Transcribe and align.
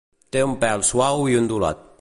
Té 0.35 0.41
un 0.45 0.55
pèl 0.63 0.85
suau 0.89 1.29
i 1.35 1.41
ondulat. 1.45 1.89